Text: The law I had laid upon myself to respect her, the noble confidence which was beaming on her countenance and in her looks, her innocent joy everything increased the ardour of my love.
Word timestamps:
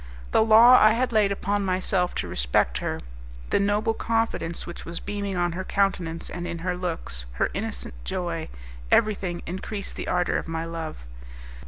The 0.31 0.41
law 0.41 0.79
I 0.81 0.93
had 0.93 1.11
laid 1.11 1.31
upon 1.31 1.63
myself 1.63 2.15
to 2.15 2.27
respect 2.27 2.79
her, 2.79 3.01
the 3.51 3.59
noble 3.59 3.93
confidence 3.93 4.65
which 4.65 4.83
was 4.83 4.99
beaming 4.99 5.37
on 5.37 5.51
her 5.51 5.63
countenance 5.63 6.27
and 6.27 6.47
in 6.47 6.57
her 6.65 6.75
looks, 6.75 7.27
her 7.33 7.51
innocent 7.53 7.93
joy 8.03 8.49
everything 8.89 9.43
increased 9.45 9.95
the 9.95 10.07
ardour 10.07 10.37
of 10.37 10.47
my 10.47 10.65
love. 10.65 11.05